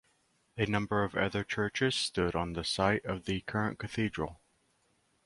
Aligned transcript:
A 0.57 0.65
number 0.65 1.03
of 1.03 1.13
other 1.13 1.43
churches 1.43 1.93
stood 1.93 2.33
on 2.35 2.53
the 2.53 2.63
site 2.63 3.05
of 3.05 3.25
the 3.25 3.41
current 3.41 3.77
cathedral. 3.77 4.41